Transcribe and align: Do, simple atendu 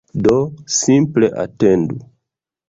Do, 0.23 0.37
simple 0.77 1.27
atendu 1.43 1.95